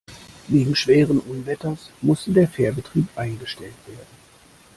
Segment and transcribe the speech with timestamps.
[0.47, 4.07] Wegen schweren Unwetters musste der Fährbetrieb eingestellt werden.